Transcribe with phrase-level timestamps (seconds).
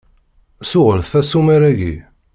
[0.63, 1.95] Ssuɣel-t asumer-agi.